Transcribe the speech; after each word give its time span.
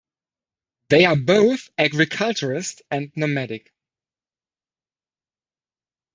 They 0.89 1.05
are 1.05 1.15
both 1.15 1.69
agriculturists 1.77 2.81
and 2.89 3.11
nomadic. 3.15 3.71